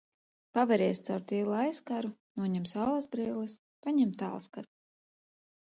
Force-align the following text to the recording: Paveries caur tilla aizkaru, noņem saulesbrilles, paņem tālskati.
Paveries 0.57 1.01
caur 1.09 1.25
tilla 1.31 1.59
aizkaru, 1.65 2.11
noņem 2.41 2.67
saulesbrilles, 2.73 3.61
paņem 3.87 4.19
tālskati. 4.25 4.71